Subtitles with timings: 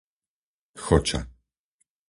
[0.83, 1.21] Choča